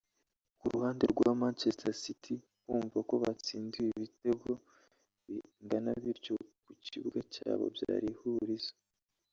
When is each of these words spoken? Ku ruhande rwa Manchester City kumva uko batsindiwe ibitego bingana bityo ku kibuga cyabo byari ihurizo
Ku 0.59 0.65
ruhande 0.73 1.03
rwa 1.13 1.31
Manchester 1.41 1.93
City 2.03 2.35
kumva 2.63 2.95
uko 3.03 3.15
batsindiwe 3.23 3.87
ibitego 3.95 4.51
bingana 5.25 5.91
bityo 6.03 6.33
ku 6.63 6.71
kibuga 6.85 7.19
cyabo 7.33 7.65
byari 7.75 8.07
ihurizo 8.15 8.73